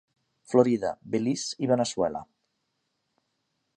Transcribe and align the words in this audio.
Florida, 0.53 0.93
Belize 1.15 1.61
i 1.67 1.71
Veneçuela. 1.73 2.23